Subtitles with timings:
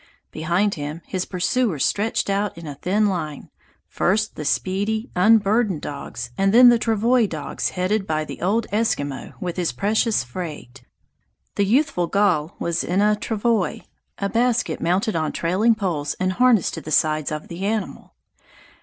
[0.31, 3.51] Behind him, his pursuers stretched out in a thin line,
[3.87, 9.35] first the speedy, unburdened dogs and then the travois dogs headed by the old Eskimo
[9.39, 10.81] with his precious freight.
[11.53, 13.81] The youthful Gall was in a travois,
[14.17, 18.15] a basket mounted on trailing poles and harnessed to the sides of the animal.